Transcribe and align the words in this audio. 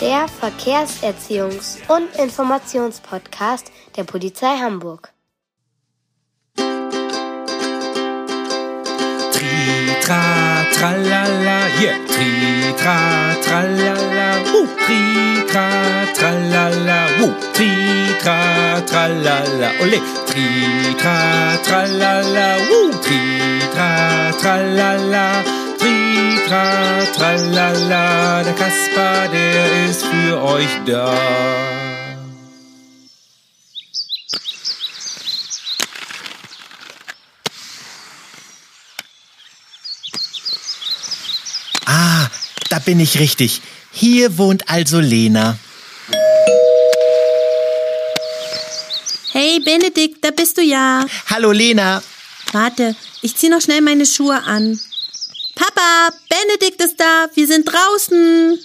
Der 0.00 0.26
Verkehrserziehungs- 0.28 1.78
und 1.88 2.14
Informationspodcast 2.16 3.72
der 3.96 4.04
Polizei 4.04 4.58
Hamburg. 4.58 5.10
Tri, 9.32 9.54
tra, 10.02 10.22
tralala, 10.74 11.58
yeah. 11.80 11.96
Tri, 12.08 12.74
tra, 12.76 12.98
tralala, 13.42 14.28
uh. 14.52 14.68
Tri, 14.84 15.00
tra, 15.50 15.68
tralala, 16.14 17.06
uh. 17.22 17.32
Tri, 17.54 17.70
tra, 18.20 18.82
tralala, 18.84 19.70
ole. 19.80 20.00
Tri, 20.26 20.94
tra, 21.00 21.56
tralala, 21.64 22.56
uh. 22.70 22.90
Tri, 23.00 23.20
tra, 23.72 24.30
tralala, 24.42 25.42
tri, 26.26 26.48
tra, 26.48 27.04
tralala. 27.14 28.42
Der 28.42 28.54
Kasper, 28.54 29.28
der 29.28 29.88
ist 29.88 30.04
für 30.04 30.42
euch 30.42 30.68
da. 30.86 31.14
Ah, 41.86 42.28
da 42.70 42.78
bin 42.80 43.00
ich 43.00 43.18
richtig. 43.18 43.62
Hier 43.92 44.38
wohnt 44.38 44.68
also 44.68 45.00
Lena. 45.00 45.58
Hey 49.32 49.60
Benedikt, 49.60 50.24
da 50.24 50.30
bist 50.30 50.56
du 50.56 50.62
ja. 50.62 51.04
Hallo 51.30 51.52
Lena. 51.52 52.02
Warte, 52.52 52.96
ich 53.22 53.36
zieh 53.36 53.48
noch 53.48 53.60
schnell 53.60 53.82
meine 53.82 54.06
Schuhe 54.06 54.42
an. 54.42 54.78
Papa, 55.56 56.14
Benedikt 56.28 56.82
ist 56.82 57.00
da. 57.00 57.28
Wir 57.34 57.46
sind 57.46 57.64
draußen. 57.64 58.58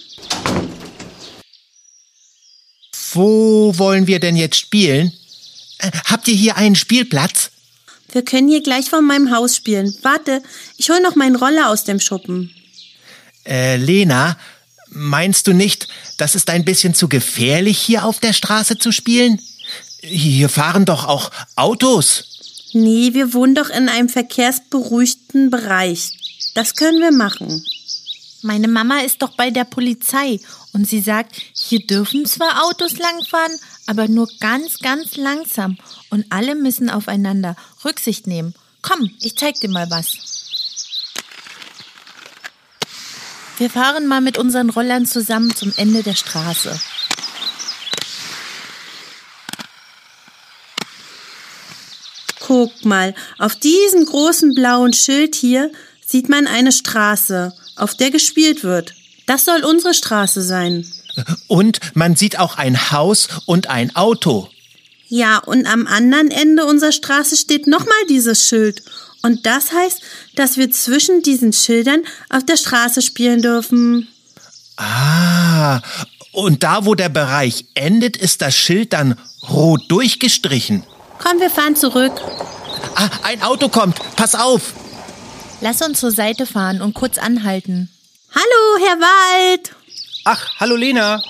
Wo 3.14 3.76
wollen 3.78 4.06
wir 4.06 4.20
denn 4.20 4.36
jetzt 4.36 4.56
spielen? 4.56 5.12
Äh, 5.78 5.90
habt 6.04 6.28
ihr 6.28 6.34
hier 6.34 6.56
einen 6.56 6.76
Spielplatz? 6.76 7.50
Wir 8.12 8.22
können 8.22 8.48
hier 8.48 8.62
gleich 8.62 8.90
vor 8.90 9.00
meinem 9.00 9.34
Haus 9.34 9.56
spielen. 9.56 9.96
Warte, 10.02 10.42
ich 10.76 10.90
hol 10.90 11.00
noch 11.00 11.16
meinen 11.16 11.34
Roller 11.36 11.70
aus 11.70 11.84
dem 11.84 11.98
Schuppen. 11.98 12.54
Äh, 13.46 13.76
Lena, 13.76 14.36
meinst 14.90 15.46
du 15.46 15.54
nicht, 15.54 15.88
das 16.18 16.34
ist 16.34 16.50
ein 16.50 16.64
bisschen 16.64 16.94
zu 16.94 17.08
gefährlich, 17.08 17.78
hier 17.78 18.04
auf 18.04 18.20
der 18.20 18.34
Straße 18.34 18.76
zu 18.76 18.92
spielen? 18.92 19.40
Hier 20.02 20.50
fahren 20.50 20.84
doch 20.84 21.06
auch 21.06 21.30
Autos. 21.56 22.24
Nee, 22.74 23.14
wir 23.14 23.32
wohnen 23.32 23.54
doch 23.54 23.70
in 23.70 23.88
einem 23.88 24.10
verkehrsberuhigten 24.10 25.50
Bereich. 25.50 26.12
Das 26.54 26.74
können 26.74 27.00
wir 27.00 27.12
machen. 27.12 27.64
Meine 28.42 28.68
Mama 28.68 28.98
ist 28.98 29.22
doch 29.22 29.36
bei 29.36 29.50
der 29.50 29.64
Polizei 29.64 30.40
und 30.72 30.86
sie 30.86 31.00
sagt, 31.00 31.36
hier 31.54 31.86
dürfen 31.86 32.26
zwar 32.26 32.64
Autos 32.64 32.98
langfahren, 32.98 33.56
aber 33.86 34.08
nur 34.08 34.28
ganz, 34.40 34.80
ganz 34.80 35.16
langsam 35.16 35.78
und 36.10 36.26
alle 36.30 36.56
müssen 36.56 36.90
aufeinander 36.90 37.56
Rücksicht 37.84 38.26
nehmen. 38.26 38.54
Komm, 38.82 39.10
ich 39.20 39.36
zeig 39.36 39.60
dir 39.60 39.70
mal 39.70 39.88
was. 39.90 40.16
Wir 43.58 43.70
fahren 43.70 44.08
mal 44.08 44.20
mit 44.20 44.38
unseren 44.38 44.70
Rollern 44.70 45.06
zusammen 45.06 45.54
zum 45.54 45.72
Ende 45.76 46.02
der 46.02 46.16
Straße. 46.16 46.80
Guck 52.40 52.84
mal, 52.84 53.14
auf 53.38 53.54
diesem 53.54 54.04
großen 54.04 54.52
blauen 54.54 54.92
Schild 54.92 55.36
hier 55.36 55.70
sieht 56.12 56.28
man 56.28 56.46
eine 56.46 56.70
Straße, 56.70 57.52
auf 57.74 57.94
der 57.94 58.10
gespielt 58.10 58.62
wird. 58.62 58.94
Das 59.26 59.44
soll 59.46 59.64
unsere 59.64 59.94
Straße 59.94 60.42
sein. 60.42 60.86
Und 61.48 61.80
man 61.94 62.16
sieht 62.16 62.38
auch 62.38 62.58
ein 62.58 62.92
Haus 62.92 63.28
und 63.46 63.68
ein 63.68 63.96
Auto. 63.96 64.48
Ja, 65.08 65.38
und 65.38 65.66
am 65.66 65.86
anderen 65.86 66.30
Ende 66.30 66.66
unserer 66.66 66.92
Straße 66.92 67.36
steht 67.36 67.66
nochmal 67.66 68.06
dieses 68.08 68.46
Schild. 68.46 68.82
Und 69.22 69.46
das 69.46 69.72
heißt, 69.72 70.00
dass 70.36 70.56
wir 70.56 70.70
zwischen 70.70 71.22
diesen 71.22 71.52
Schildern 71.52 72.02
auf 72.28 72.44
der 72.44 72.56
Straße 72.56 73.02
spielen 73.02 73.40
dürfen. 73.40 74.08
Ah, 74.76 75.80
und 76.32 76.62
da, 76.62 76.84
wo 76.86 76.94
der 76.94 77.08
Bereich 77.08 77.66
endet, 77.74 78.16
ist 78.16 78.42
das 78.42 78.54
Schild 78.54 78.92
dann 78.92 79.18
rot 79.48 79.82
durchgestrichen. 79.88 80.82
Komm, 81.18 81.40
wir 81.40 81.50
fahren 81.50 81.76
zurück. 81.76 82.12
Ah, 82.96 83.08
ein 83.22 83.42
Auto 83.42 83.68
kommt. 83.68 83.98
Pass 84.16 84.34
auf. 84.34 84.74
Lass 85.62 85.80
uns 85.80 86.00
zur 86.00 86.10
Seite 86.10 86.44
fahren 86.44 86.82
und 86.82 86.92
kurz 86.92 87.18
anhalten. 87.18 87.88
Hallo, 88.34 88.84
Herr 88.84 88.98
Wald. 88.98 89.70
Ach, 90.24 90.48
hallo 90.58 90.74
Lena. 90.74 91.22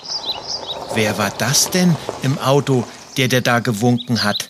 Wer 0.94 1.18
war 1.18 1.30
das 1.36 1.68
denn 1.68 1.94
im 2.22 2.38
Auto, 2.38 2.86
der 3.18 3.28
der 3.28 3.42
da 3.42 3.58
gewunken 3.58 4.24
hat? 4.24 4.48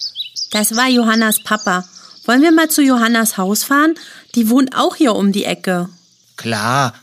Das 0.53 0.77
war 0.77 0.89
Johannas 0.89 1.43
Papa. 1.43 1.85
Wollen 2.27 2.43
wir 2.43 2.53
mal 2.53 2.71
zu 2.71 2.81
Johannas 2.81 3.37
Haus 3.39 3.65
fahren? 3.65 3.95
Die 4.37 4.51
wohnt 4.51 4.77
auch 4.77 4.95
hier 4.95 5.17
um 5.17 5.33
die 5.33 5.47
Ecke. 5.47 5.89
Klar. 6.37 6.95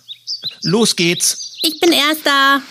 Los 0.64 0.96
geht's. 0.96 1.58
Ich 1.62 1.82
bin 1.82 1.92
erst 1.92 2.26
da. 2.26 2.62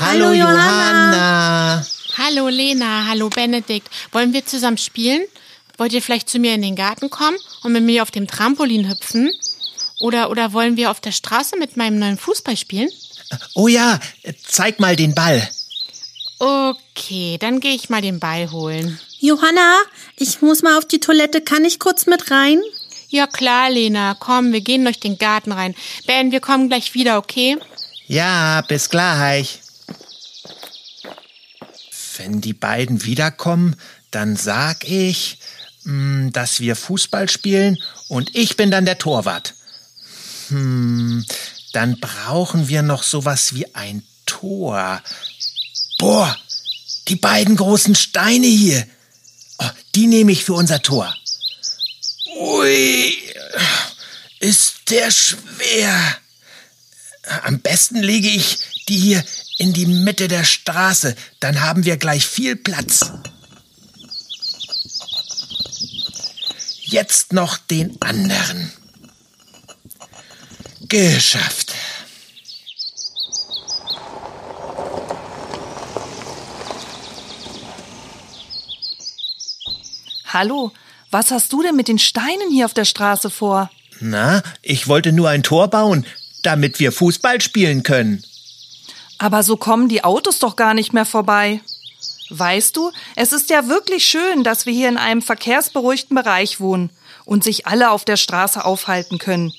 Hallo, 0.00 0.32
Johanna. 0.32 1.12
Johanna. 1.12 1.86
Hallo 2.18 2.48
Lena, 2.48 3.06
hallo 3.06 3.28
Benedikt. 3.28 3.88
Wollen 4.10 4.32
wir 4.32 4.44
zusammen 4.44 4.78
spielen? 4.78 5.22
Wollt 5.82 5.94
ihr 5.94 6.00
vielleicht 6.00 6.28
zu 6.28 6.38
mir 6.38 6.54
in 6.54 6.62
den 6.62 6.76
Garten 6.76 7.10
kommen 7.10 7.36
und 7.64 7.72
mit 7.72 7.82
mir 7.82 8.04
auf 8.04 8.12
dem 8.12 8.28
Trampolin 8.28 8.88
hüpfen? 8.88 9.32
Oder, 9.98 10.30
oder 10.30 10.52
wollen 10.52 10.76
wir 10.76 10.92
auf 10.92 11.00
der 11.00 11.10
Straße 11.10 11.58
mit 11.58 11.76
meinem 11.76 11.98
neuen 11.98 12.18
Fußball 12.18 12.56
spielen? 12.56 12.88
Oh 13.56 13.66
ja, 13.66 13.98
zeig 14.46 14.78
mal 14.78 14.94
den 14.94 15.12
Ball. 15.12 15.42
Okay, 16.38 17.36
dann 17.40 17.58
gehe 17.58 17.74
ich 17.74 17.90
mal 17.90 18.00
den 18.00 18.20
Ball 18.20 18.52
holen. 18.52 18.96
Johanna, 19.18 19.80
ich 20.16 20.40
muss 20.40 20.62
mal 20.62 20.78
auf 20.78 20.84
die 20.84 21.00
Toilette. 21.00 21.40
Kann 21.40 21.64
ich 21.64 21.80
kurz 21.80 22.06
mit 22.06 22.30
rein? 22.30 22.60
Ja 23.08 23.26
klar, 23.26 23.68
Lena, 23.68 24.14
komm, 24.20 24.52
wir 24.52 24.60
gehen 24.60 24.84
durch 24.84 25.00
den 25.00 25.18
Garten 25.18 25.50
rein. 25.50 25.74
Ben, 26.06 26.30
wir 26.30 26.38
kommen 26.38 26.68
gleich 26.68 26.94
wieder, 26.94 27.18
okay? 27.18 27.58
Ja, 28.06 28.60
bis 28.68 28.88
gleich. 28.88 29.58
Wenn 32.18 32.40
die 32.40 32.54
beiden 32.54 33.04
wiederkommen, 33.04 33.74
dann 34.12 34.36
sag 34.36 34.88
ich, 34.88 35.38
dass 35.84 36.60
wir 36.60 36.76
Fußball 36.76 37.28
spielen 37.28 37.78
und 38.08 38.34
ich 38.34 38.56
bin 38.56 38.70
dann 38.70 38.84
der 38.84 38.98
Torwart. 38.98 39.54
Hm, 40.48 41.24
dann 41.72 41.98
brauchen 41.98 42.68
wir 42.68 42.82
noch 42.82 43.02
sowas 43.02 43.54
wie 43.54 43.74
ein 43.74 44.02
Tor. 44.26 45.02
Boah, 45.98 46.36
die 47.08 47.16
beiden 47.16 47.56
großen 47.56 47.94
Steine 47.94 48.46
hier. 48.46 48.86
Oh, 49.58 49.70
die 49.94 50.06
nehme 50.06 50.32
ich 50.32 50.44
für 50.44 50.54
unser 50.54 50.82
Tor. 50.82 51.14
Ui, 52.38 53.16
ist 54.40 54.74
der 54.90 55.10
schwer. 55.10 56.18
Am 57.44 57.60
besten 57.60 58.02
lege 58.02 58.28
ich 58.28 58.58
die 58.88 58.98
hier 58.98 59.24
in 59.58 59.72
die 59.72 59.86
Mitte 59.86 60.28
der 60.28 60.44
Straße, 60.44 61.14
dann 61.40 61.60
haben 61.60 61.84
wir 61.84 61.96
gleich 61.96 62.26
viel 62.26 62.56
Platz. 62.56 63.12
Jetzt 66.92 67.32
noch 67.32 67.56
den 67.56 67.96
anderen. 68.02 68.70
Geschafft. 70.82 71.72
Hallo, 80.26 80.70
was 81.10 81.30
hast 81.30 81.50
du 81.54 81.62
denn 81.62 81.76
mit 81.76 81.88
den 81.88 81.98
Steinen 81.98 82.50
hier 82.50 82.66
auf 82.66 82.74
der 82.74 82.84
Straße 82.84 83.30
vor? 83.30 83.70
Na, 84.00 84.42
ich 84.60 84.86
wollte 84.86 85.12
nur 85.12 85.30
ein 85.30 85.42
Tor 85.42 85.68
bauen, 85.68 86.04
damit 86.42 86.78
wir 86.78 86.92
Fußball 86.92 87.40
spielen 87.40 87.84
können. 87.84 88.22
Aber 89.16 89.42
so 89.42 89.56
kommen 89.56 89.88
die 89.88 90.04
Autos 90.04 90.40
doch 90.40 90.56
gar 90.56 90.74
nicht 90.74 90.92
mehr 90.92 91.06
vorbei. 91.06 91.62
Weißt 92.34 92.76
du, 92.76 92.90
es 93.14 93.32
ist 93.32 93.50
ja 93.50 93.68
wirklich 93.68 94.06
schön, 94.08 94.42
dass 94.42 94.64
wir 94.64 94.72
hier 94.72 94.88
in 94.88 94.96
einem 94.96 95.20
verkehrsberuhigten 95.20 96.14
Bereich 96.14 96.60
wohnen 96.60 96.88
und 97.26 97.44
sich 97.44 97.66
alle 97.66 97.90
auf 97.90 98.06
der 98.06 98.16
Straße 98.16 98.64
aufhalten 98.64 99.18
können. 99.18 99.52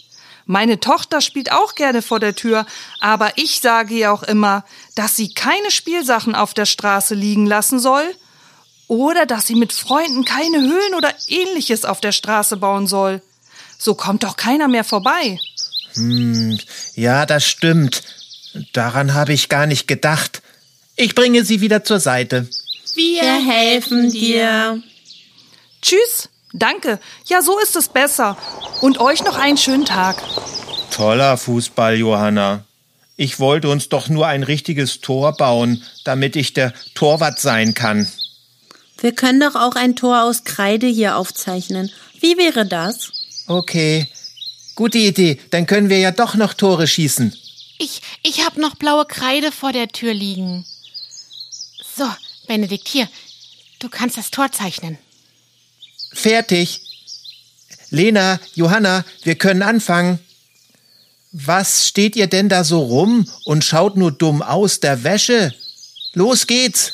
Meine 0.48 0.80
Tochter 0.80 1.22
spielt 1.22 1.52
auch 1.52 1.76
gerne 1.76 2.02
vor 2.02 2.20
der 2.20 2.36
Tür, 2.36 2.66
aber 3.00 3.34
ich 3.36 3.62
sage 3.62 3.94
ihr 3.94 4.12
auch 4.12 4.24
immer, 4.24 4.66
dass 4.96 5.16
sie 5.16 5.34
keine 5.36 5.70
Spielsachen 5.70 6.34
auf 6.34 6.56
der 6.56 6.66
Straße 6.66 7.14
liegen 7.14 7.46
lassen 7.46 7.80
soll 7.80 8.04
oder 8.88 9.28
dass 9.28 9.46
sie 9.46 9.56
mit 9.56 9.72
Freunden 9.72 10.26
keine 10.26 10.58
Höhlen 10.58 10.96
oder 10.98 11.14
ähnliches 11.28 11.86
auf 11.86 12.02
der 12.02 12.12
Straße 12.12 12.58
bauen 12.58 12.88
soll. 12.88 13.22
So 13.78 13.94
kommt 13.94 14.24
doch 14.24 14.36
keiner 14.36 14.68
mehr 14.68 14.84
vorbei. 14.84 15.40
Hm, 15.94 16.60
ja, 16.96 17.28
das 17.28 17.46
stimmt. 17.46 18.02
Daran 18.74 19.14
habe 19.14 19.34
ich 19.34 19.48
gar 19.48 19.68
nicht 19.68 19.88
gedacht. 19.88 20.42
Ich 20.96 21.16
bringe 21.16 21.46
sie 21.46 21.62
wieder 21.62 21.84
zur 21.84 22.00
Seite. 22.00 22.48
Wir 22.96 23.22
Wir 23.22 23.46
helfen 23.46 24.12
dir. 24.12 24.82
Tschüss, 25.82 26.30
Danke. 26.54 27.00
Ja, 27.26 27.42
so 27.42 27.58
ist 27.60 27.76
es 27.76 27.90
besser. 27.90 28.38
Und 28.82 29.00
euch 29.00 29.24
noch 29.24 29.38
einen 29.38 29.58
schönen 29.58 29.86
Tag. 29.86 30.22
Toller 30.92 31.38
Fußball, 31.38 31.96
Johanna. 31.96 32.64
Ich 33.18 33.40
wollte 33.40 33.70
uns 33.70 33.90
doch 33.90 34.08
nur 34.08 34.28
ein 34.28 34.44
richtiges 34.44 35.02
Tor 35.02 35.34
bauen, 35.34 35.84
damit 36.04 36.36
ich 36.36 36.54
der 36.54 36.74
Torwart 36.94 37.40
sein 37.40 37.74
kann. 37.74 38.08
Wir 39.00 39.14
können 39.14 39.40
doch 39.40 39.56
auch 39.56 39.76
ein 39.76 39.96
Tor 39.96 40.24
aus 40.24 40.44
Kreide 40.44 40.88
hier 40.88 41.18
aufzeichnen. 41.18 41.92
Wie 42.20 42.38
wäre 42.38 42.68
das? 42.68 43.12
Okay. 43.48 44.08
Gute 44.76 45.00
Idee. 45.00 45.40
Dann 45.50 45.66
können 45.66 45.90
wir 45.90 46.00
ja 46.00 46.12
doch 46.12 46.36
noch 46.36 46.54
Tore 46.54 46.88
schießen. 46.88 47.36
Ich, 47.80 48.02
ich 48.22 48.46
hab 48.46 48.58
noch 48.58 48.76
blaue 48.76 49.06
Kreide 49.06 49.52
vor 49.52 49.72
der 49.72 49.88
Tür 49.88 50.14
liegen. 50.14 50.66
So, 51.96 52.06
Benedikt, 52.48 52.88
hier. 52.88 53.08
Du 53.80 53.90
kannst 53.90 54.18
das 54.18 54.32
Tor 54.32 54.52
zeichnen. 54.52 54.98
Fertig. 56.14 56.82
Lena, 57.90 58.40
Johanna, 58.56 59.06
wir 59.24 59.36
können 59.36 59.62
anfangen. 59.62 60.20
Was 61.32 61.88
steht 61.88 62.16
ihr 62.16 62.28
denn 62.28 62.48
da 62.50 62.64
so 62.64 62.80
rum 62.80 63.28
und 63.46 63.64
schaut 63.64 63.98
nur 63.98 64.12
dumm 64.12 64.42
aus 64.42 64.80
der 64.80 65.04
Wäsche? 65.04 65.54
Los 66.14 66.46
geht's. 66.48 66.94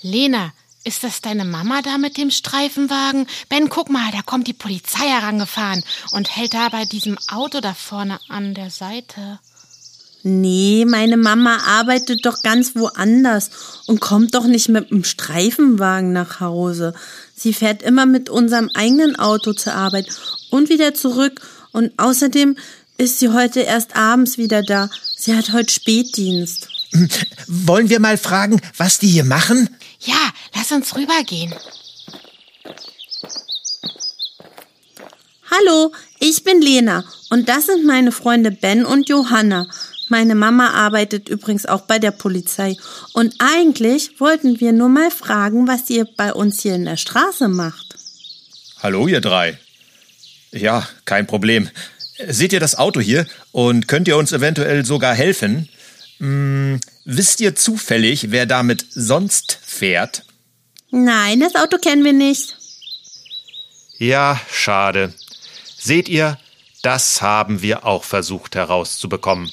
Lena, 0.00 0.52
ist 0.82 1.04
das 1.04 1.22
deine 1.22 1.44
Mama 1.44 1.80
da 1.82 1.96
mit 1.96 2.18
dem 2.18 2.30
Streifenwagen? 2.30 3.26
Ben, 3.48 3.70
guck 3.70 3.88
mal, 3.88 4.10
da 4.12 4.22
kommt 4.22 4.46
die 4.46 4.52
Polizei 4.52 5.08
herangefahren 5.08 5.82
und 6.10 6.34
hält 6.36 6.52
da 6.52 6.68
bei 6.68 6.84
diesem 6.84 7.18
Auto 7.28 7.60
da 7.60 7.72
vorne 7.72 8.18
an 8.28 8.54
der 8.54 8.70
Seite. 8.70 9.38
Nee, 10.26 10.86
meine 10.86 11.18
Mama 11.18 11.58
arbeitet 11.66 12.24
doch 12.24 12.42
ganz 12.42 12.74
woanders 12.74 13.50
und 13.86 14.00
kommt 14.00 14.34
doch 14.34 14.46
nicht 14.46 14.70
mit 14.70 14.90
dem 14.90 15.04
Streifenwagen 15.04 16.14
nach 16.14 16.40
Hause. 16.40 16.94
Sie 17.36 17.52
fährt 17.52 17.82
immer 17.82 18.06
mit 18.06 18.30
unserem 18.30 18.70
eigenen 18.72 19.16
Auto 19.16 19.52
zur 19.52 19.74
Arbeit 19.74 20.08
und 20.48 20.70
wieder 20.70 20.94
zurück. 20.94 21.42
Und 21.72 21.92
außerdem 21.98 22.56
ist 22.96 23.18
sie 23.18 23.34
heute 23.34 23.60
erst 23.60 23.96
abends 23.96 24.38
wieder 24.38 24.62
da. 24.62 24.88
Sie 25.14 25.36
hat 25.36 25.52
heute 25.52 25.70
Spätdienst. 25.70 26.68
Wollen 27.46 27.90
wir 27.90 28.00
mal 28.00 28.16
fragen, 28.16 28.62
was 28.78 28.98
die 28.98 29.08
hier 29.08 29.24
machen? 29.24 29.68
Ja, 30.00 30.30
lass 30.54 30.72
uns 30.72 30.96
rübergehen. 30.96 31.54
Hallo, 35.50 35.92
ich 36.18 36.44
bin 36.44 36.62
Lena 36.62 37.04
und 37.28 37.46
das 37.50 37.66
sind 37.66 37.84
meine 37.84 38.10
Freunde 38.10 38.52
Ben 38.52 38.86
und 38.86 39.10
Johanna. 39.10 39.66
Meine 40.08 40.34
Mama 40.34 40.70
arbeitet 40.70 41.28
übrigens 41.28 41.66
auch 41.66 41.82
bei 41.82 41.98
der 41.98 42.10
Polizei. 42.10 42.76
Und 43.12 43.34
eigentlich 43.38 44.20
wollten 44.20 44.60
wir 44.60 44.72
nur 44.72 44.88
mal 44.88 45.10
fragen, 45.10 45.66
was 45.66 45.88
ihr 45.90 46.04
bei 46.04 46.32
uns 46.32 46.60
hier 46.60 46.74
in 46.74 46.84
der 46.84 46.96
Straße 46.96 47.48
macht. 47.48 47.96
Hallo, 48.82 49.08
ihr 49.08 49.20
drei. 49.20 49.58
Ja, 50.52 50.86
kein 51.04 51.26
Problem. 51.26 51.68
Seht 52.28 52.52
ihr 52.52 52.60
das 52.60 52.76
Auto 52.76 53.00
hier 53.00 53.26
und 53.50 53.88
könnt 53.88 54.08
ihr 54.08 54.16
uns 54.16 54.32
eventuell 54.32 54.84
sogar 54.84 55.14
helfen? 55.14 55.68
Hm, 56.18 56.80
wisst 57.04 57.40
ihr 57.40 57.56
zufällig, 57.56 58.30
wer 58.30 58.46
damit 58.46 58.86
sonst 58.90 59.58
fährt? 59.64 60.24
Nein, 60.90 61.40
das 61.40 61.56
Auto 61.56 61.78
kennen 61.78 62.04
wir 62.04 62.12
nicht. 62.12 62.56
Ja, 63.98 64.40
schade. 64.52 65.12
Seht 65.76 66.08
ihr, 66.08 66.38
das 66.82 67.20
haben 67.22 67.62
wir 67.62 67.84
auch 67.84 68.04
versucht 68.04 68.54
herauszubekommen. 68.54 69.50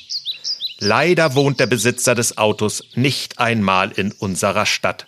Leider 0.83 1.35
wohnt 1.35 1.59
der 1.59 1.67
Besitzer 1.67 2.15
des 2.15 2.39
Autos 2.39 2.83
nicht 2.95 3.37
einmal 3.37 3.91
in 3.91 4.11
unserer 4.11 4.65
Stadt. 4.65 5.05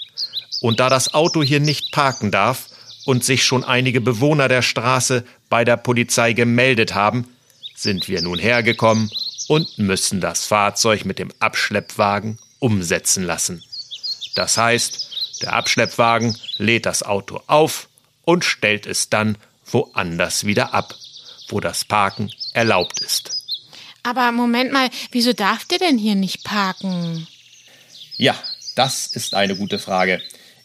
Und 0.62 0.80
da 0.80 0.88
das 0.88 1.16
Auto 1.16 1.42
hier 1.42 1.60
nicht 1.60 1.92
parken 1.92 2.30
darf 2.30 2.68
und 3.06 3.24
sich 3.26 3.44
schon 3.44 3.64
einige 3.64 4.00
Bewohner 4.00 4.48
der 4.48 4.62
Straße 4.62 5.24
bei 5.50 5.66
der 5.66 5.78
Polizei 5.78 6.34
gemeldet 6.34 6.94
haben, 6.94 7.28
sind 7.76 8.08
wir 8.08 8.22
nun 8.22 8.38
hergekommen 8.38 9.10
und 9.48 9.80
müssen 9.80 10.22
das 10.22 10.46
Fahrzeug 10.46 11.06
mit 11.06 11.18
dem 11.18 11.32
Abschleppwagen 11.40 12.38
umsetzen 12.60 13.24
lassen. 13.24 13.64
Das 14.36 14.60
heißt, 14.60 15.42
der 15.42 15.54
Abschleppwagen 15.54 16.38
lädt 16.58 16.86
das 16.86 17.02
Auto 17.02 17.42
auf 17.48 17.90
und 18.26 18.46
stellt 18.46 18.86
es 18.86 19.10
dann 19.10 19.40
woanders 19.66 20.46
wieder 20.46 20.76
ab, 20.76 20.94
wo 21.48 21.60
das 21.60 21.84
Parken 21.84 22.30
erlaubt 22.54 23.02
ist. 23.02 23.43
Aber 24.04 24.32
Moment 24.34 24.74
mal, 24.74 24.90
wieso 25.12 25.34
darf 25.34 25.66
der 25.66 25.80
denn 25.80 25.98
hier 25.98 26.16
nicht 26.16 26.44
parken? 26.44 27.28
Ja, 28.18 28.36
das 28.76 29.08
ist 29.08 29.34
eine 29.34 29.56
gute 29.56 29.80
Frage. 29.80 30.22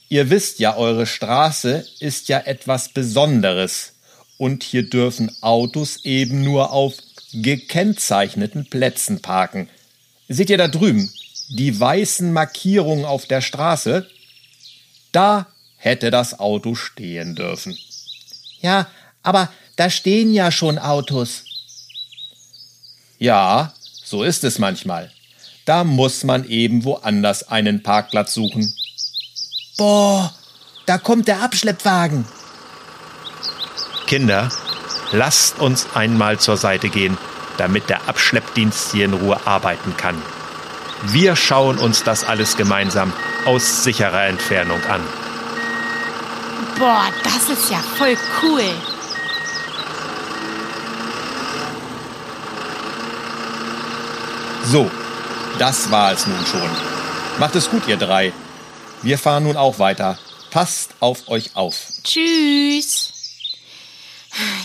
Ihr 0.09 0.31
wisst 0.31 0.59
ja, 0.59 0.77
eure 0.77 1.07
Straße 1.07 1.87
ist 2.01 2.29
ja 2.29 2.41
etwas 2.41 2.89
Besonderes. 2.91 3.93
Und 4.39 4.63
hier 4.63 4.89
dürfen 4.89 5.31
Autos 5.41 6.05
eben 6.05 6.43
nur 6.43 6.73
auf 6.73 6.95
gekennzeichneten 7.33 8.69
Plätzen 8.71 9.21
parken. 9.21 9.69
Seht 10.29 10.51
ihr 10.51 10.59
da 10.59 10.69
drüben 10.69 11.13
die 11.51 11.79
weißen 11.79 12.33
Markierungen 12.33 13.05
auf 13.05 13.27
der 13.27 13.41
Straße? 13.41 14.09
Da 15.13 15.47
hätte 15.77 16.11
das 16.11 16.39
Auto 16.39 16.75
stehen 16.75 17.35
dürfen. 17.35 17.77
Ja, 18.61 18.89
aber 19.23 19.53
da 19.77 19.91
stehen 19.91 20.33
ja 20.33 20.51
schon 20.51 20.79
Autos. 20.79 21.45
Ja, 23.19 23.73
so 24.05 24.23
ist 24.23 24.45
es 24.45 24.59
manchmal. 24.59 25.11
Da 25.65 25.85
muss 25.85 26.25
man 26.25 26.49
eben 26.49 26.85
woanders 26.85 27.49
einen 27.49 27.83
Parkplatz 27.83 28.33
suchen. 28.33 28.73
Boah, 29.77 30.33
da 30.87 30.99
kommt 30.99 31.29
der 31.29 31.43
Abschleppwagen. 31.43 32.25
Kinder, 34.07 34.51
lasst 35.13 35.59
uns 35.59 35.89
einmal 35.95 36.39
zur 36.39 36.57
Seite 36.57 36.89
gehen, 36.89 37.19
damit 37.59 37.89
der 37.91 38.09
Abschleppdienst 38.09 38.93
hier 38.93 39.05
in 39.05 39.13
Ruhe 39.13 39.47
arbeiten 39.47 39.97
kann. 39.97 40.21
Wir 41.07 41.37
schauen 41.37 41.79
uns 41.79 42.05
das 42.05 42.25
alles 42.25 42.57
gemeinsam 42.57 43.13
aus 43.45 43.85
sicherer 43.85 44.27
Entfernung 44.27 44.83
an. 44.85 45.03
Boah, 46.79 47.07
das 47.25 47.51
ist 47.51 47.71
ja 47.71 47.79
voll 47.97 48.17
cool. 48.43 48.65
So, 54.71 54.91
das 55.59 55.91
war 55.91 56.13
es 56.13 56.27
nun 56.27 56.45
schon. 56.45 56.71
Macht 57.39 57.57
es 57.57 57.71
gut, 57.71 57.89
ihr 57.89 57.97
drei. 57.97 58.35
Wir 59.01 59.17
fahren 59.17 59.45
nun 59.45 59.57
auch 59.57 59.79
weiter. 59.79 60.19
Passt 60.51 60.91
auf 61.01 61.29
euch 61.29 61.57
auf. 61.57 61.89
Tschüss. 62.05 63.13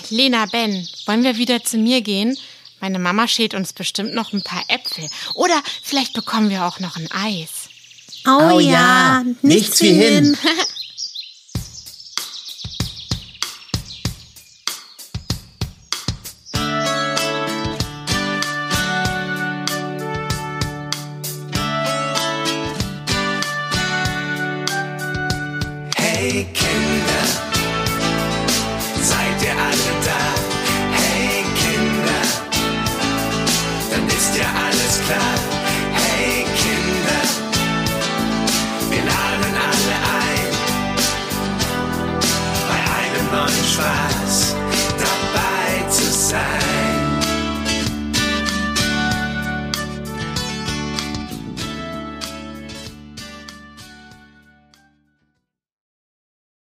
Lena, 0.10 0.45
Ben, 0.48 0.86
wollen 1.05 1.24
wir 1.24 1.38
wieder 1.38 1.63
zu 1.63 1.77
mir 1.77 2.01
gehen? 2.01 2.38
Meine 2.81 3.00
Mama 3.00 3.29
schält 3.29 3.53
uns 3.53 3.72
bestimmt 3.72 4.13
noch 4.13 4.33
ein 4.33 4.43
paar 4.43 4.65
Äpfel. 4.67 5.07
Oder 5.36 5.63
vielleicht 5.81 6.12
bekommen 6.12 6.50
wir 6.50 6.65
auch 6.65 6.81
noch 6.81 6.98
ein 6.98 7.10
Eis. 7.10 7.69
Oh, 8.27 8.60
ja, 8.60 9.24
nichts 9.41 9.81
wie 9.81 9.93
hin. 9.93 10.38